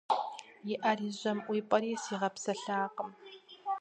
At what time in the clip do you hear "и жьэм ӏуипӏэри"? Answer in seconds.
1.09-1.91